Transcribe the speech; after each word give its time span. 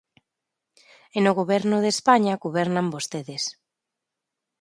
E 1.15 1.19
no 1.25 1.31
Goberno 1.39 1.77
de 1.83 1.89
España 1.95 2.41
gobernan 2.45 2.91
vostedes. 2.95 3.43